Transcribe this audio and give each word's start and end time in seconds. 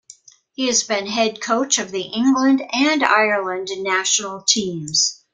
He 0.53 0.65
has 0.65 0.81
been 0.81 1.05
head 1.05 1.39
coach 1.41 1.77
of 1.77 1.91
the 1.91 2.01
England 2.01 2.63
and 2.73 3.03
Ireland 3.05 3.67
national 3.77 4.41
teams. 4.41 5.21